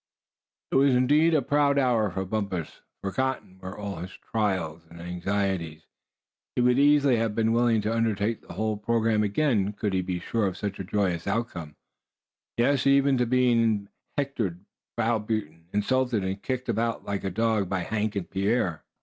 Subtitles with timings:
[0.71, 2.81] It was indeed a proud hour for Bumpus.
[3.03, 5.83] Forgotten were all his trials and anxieties.
[6.55, 10.17] He would easily have been willing to undertake the whole programme again could he be
[10.17, 11.75] sure of such a joyous outcome
[12.57, 14.65] yes, even to being hectored,
[14.97, 18.83] browbeaten, insulted, and kicked about like a dog, by Hank and Pierre.